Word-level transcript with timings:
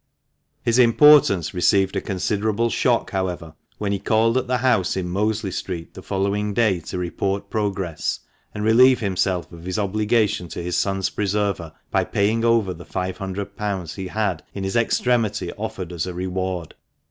His 0.63 0.79
importance 0.79 1.53
received 1.53 1.95
a 1.95 2.01
considerable 2.01 2.71
shock, 2.71 3.11
however, 3.11 3.53
when 3.77 3.91
he 3.91 3.99
called 3.99 4.35
at 4.35 4.47
the 4.47 4.57
house 4.57 4.97
in 4.97 5.07
Mosley 5.07 5.51
Street 5.51 5.93
the 5.93 6.01
following 6.01 6.55
day 6.55 6.79
to 6.79 6.97
report 6.97 7.51
progress, 7.51 8.19
and 8.51 8.63
relieve 8.63 8.99
himself 8.99 9.51
of 9.51 9.63
his 9.63 9.77
obligation 9.77 10.47
to 10.47 10.63
his 10.63 10.75
son's 10.75 11.11
preserver 11.11 11.71
by 11.91 12.03
paying 12.03 12.43
over 12.43 12.73
the 12.73 12.83
five 12.83 13.17
hundred 13.19 13.55
pounds 13.55 13.93
he 13.93 14.07
had 14.07 14.41
in 14.55 14.63
his 14.63 14.75
extremity 14.75 15.53
offered 15.53 15.91
as 15.93 16.07
a 16.07 16.15
reward. 16.15 16.73